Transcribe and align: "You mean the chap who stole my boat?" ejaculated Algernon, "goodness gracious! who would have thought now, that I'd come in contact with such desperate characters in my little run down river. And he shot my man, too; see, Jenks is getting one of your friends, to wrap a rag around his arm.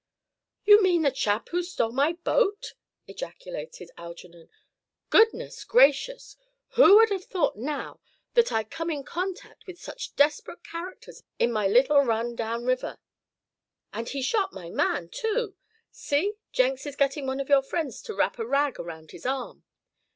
"You 0.65 0.81
mean 0.81 1.03
the 1.03 1.11
chap 1.11 1.49
who 1.49 1.61
stole 1.61 1.91
my 1.91 2.13
boat?" 2.13 2.73
ejaculated 3.05 3.91
Algernon, 3.97 4.49
"goodness 5.11 5.63
gracious! 5.63 6.37
who 6.69 6.95
would 6.97 7.09
have 7.11 7.25
thought 7.25 7.55
now, 7.55 7.99
that 8.33 8.51
I'd 8.51 8.71
come 8.71 8.89
in 8.89 9.03
contact 9.03 9.67
with 9.67 9.79
such 9.79 10.15
desperate 10.15 10.63
characters 10.63 11.21
in 11.37 11.51
my 11.51 11.67
little 11.67 12.01
run 12.01 12.35
down 12.35 12.65
river. 12.65 12.97
And 13.93 14.09
he 14.09 14.23
shot 14.23 14.51
my 14.51 14.71
man, 14.71 15.09
too; 15.09 15.55
see, 15.91 16.33
Jenks 16.51 16.87
is 16.87 16.95
getting 16.95 17.27
one 17.27 17.39
of 17.39 17.47
your 17.49 17.61
friends, 17.61 18.01
to 18.01 18.15
wrap 18.15 18.39
a 18.39 18.47
rag 18.47 18.79
around 18.79 19.11
his 19.11 19.27
arm. 19.27 19.65